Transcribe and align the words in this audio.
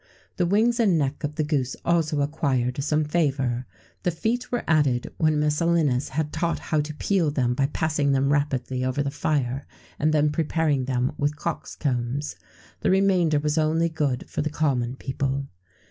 [XVII 0.01 0.37
73] 0.37 0.37
The 0.37 0.45
wings 0.47 0.79
and 0.79 0.97
neck 0.97 1.23
of 1.23 1.35
the 1.35 1.43
goose 1.43 1.75
also 1.85 2.21
acquired 2.21 2.83
some 2.83 3.03
favour; 3.03 3.67
the 4.01 4.09
feet 4.09 4.51
were 4.51 4.63
added, 4.67 5.13
when 5.19 5.39
Messalinus 5.39 6.09
had 6.09 6.33
taught 6.33 6.57
how 6.57 6.81
to 6.81 6.95
peel 6.95 7.29
them 7.29 7.53
by 7.53 7.67
passing 7.67 8.11
them 8.11 8.33
rapidly 8.33 8.83
over 8.83 9.03
the 9.03 9.11
fire, 9.11 9.67
and 9.99 10.11
then 10.11 10.31
preparing 10.31 10.85
them 10.85 11.11
with 11.19 11.35
cocks' 11.35 11.75
combs. 11.75 12.35
The 12.79 12.89
remainder 12.89 13.37
was 13.37 13.59
only 13.59 13.89
good 13.89 14.27
for 14.27 14.41
the 14.41 14.49
common 14.49 14.95
people. 14.95 15.45